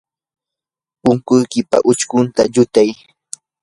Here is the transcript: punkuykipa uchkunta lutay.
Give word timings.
punkuykipa 1.01 1.77
uchkunta 1.91 2.41
lutay. 2.53 2.89